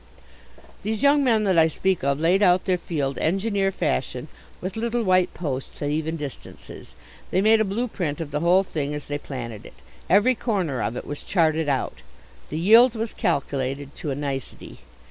[0.81, 5.03] These young men that I speak of laid out their field engineer fashion with little
[5.03, 6.95] white posts at even distances.
[7.29, 9.75] They made a blueprint of the whole thing as they planted it.
[10.09, 12.01] Every corner of it was charted out.
[12.49, 14.79] The yield was calculated to a nicety.